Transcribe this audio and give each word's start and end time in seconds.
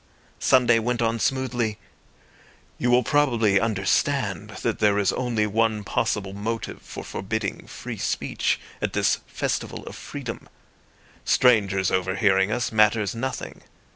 Sunday 0.39 0.79
went 0.79 0.99
on 0.99 1.19
smoothly— 1.19 1.77
"You 2.79 2.89
will 2.89 3.03
probably 3.03 3.59
understand 3.59 4.49
that 4.63 4.79
there 4.79 4.97
is 4.97 5.13
only 5.13 5.45
one 5.45 5.83
possible 5.83 6.33
motive 6.33 6.81
for 6.81 7.03
forbidding 7.03 7.67
free 7.67 7.99
speech 7.99 8.59
at 8.81 8.93
this 8.93 9.17
festival 9.27 9.85
of 9.85 9.95
freedom. 9.95 10.49
Strangers 11.23 11.91
overhearing 11.91 12.51
us 12.51 12.71
matters 12.71 13.13
nothing. 13.13 13.61